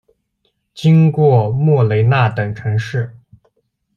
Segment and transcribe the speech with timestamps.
[0.73, 3.15] 经过莫雷纳等城市。